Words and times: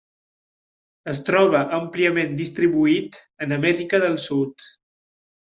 Es 1.13 1.19
troba 1.27 1.61
àmpliament 1.79 2.33
distribuït 2.41 3.21
en 3.47 3.55
Amèrica 3.59 4.01
del 4.09 4.21
Sud. 4.29 4.71